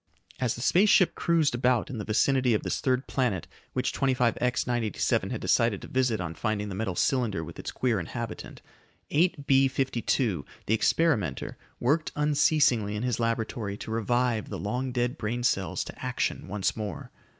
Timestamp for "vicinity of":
2.03-2.63